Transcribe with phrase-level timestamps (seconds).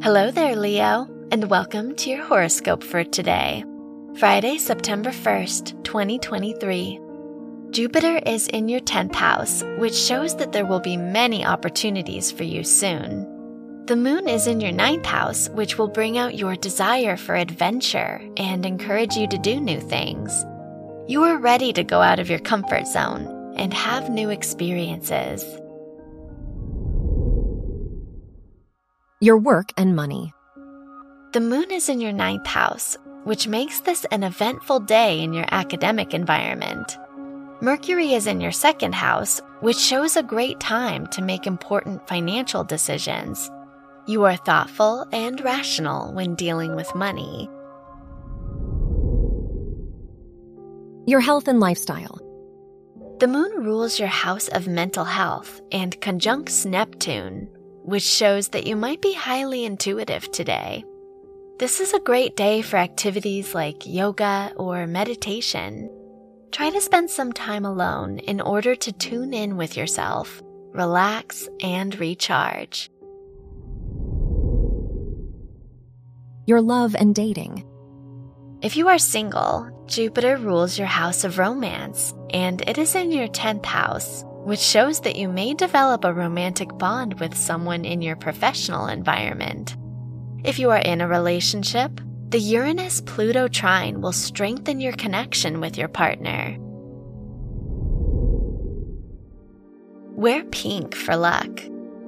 [0.00, 3.64] Hello there, Leo, and welcome to your horoscope for today,
[4.16, 7.00] Friday, September 1st, 2023.
[7.70, 12.44] Jupiter is in your 10th house, which shows that there will be many opportunities for
[12.44, 13.26] you soon.
[13.86, 18.22] The moon is in your ninth house, which will bring out your desire for adventure
[18.36, 20.46] and encourage you to do new things.
[21.08, 25.44] You are ready to go out of your comfort zone and have new experiences.
[29.20, 30.32] Your work and money.
[31.32, 35.46] The moon is in your ninth house, which makes this an eventful day in your
[35.50, 36.96] academic environment.
[37.60, 42.62] Mercury is in your second house, which shows a great time to make important financial
[42.62, 43.50] decisions.
[44.06, 47.50] You are thoughtful and rational when dealing with money.
[51.10, 52.20] Your health and lifestyle.
[53.18, 57.48] The moon rules your house of mental health and conjuncts Neptune,
[57.88, 60.84] which shows that you might be highly intuitive today.
[61.58, 65.90] This is a great day for activities like yoga or meditation.
[66.52, 71.98] Try to spend some time alone in order to tune in with yourself, relax, and
[71.98, 72.90] recharge.
[76.46, 77.64] Your love and dating.
[78.60, 83.28] If you are single, Jupiter rules your house of romance, and it is in your
[83.28, 88.16] 10th house, which shows that you may develop a romantic bond with someone in your
[88.16, 89.76] professional environment.
[90.42, 95.76] If you are in a relationship, the Uranus Pluto trine will strengthen your connection with
[95.76, 96.56] your partner.
[100.16, 101.60] Wear pink for luck.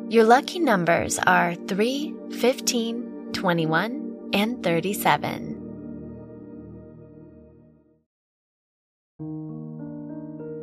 [0.08, 5.49] Your lucky numbers are 3, 15, 21, and 37.